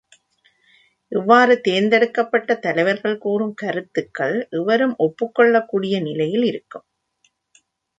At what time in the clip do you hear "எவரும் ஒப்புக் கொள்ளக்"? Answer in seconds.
4.51-5.69